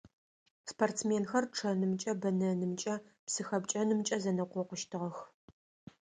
[0.71, 5.17] Спортсменхэр чъэнымкӀэ, бэнэнымкӀэ, псы хэпкӀэнымкӀэ зэнэкъокъущтыгъэх.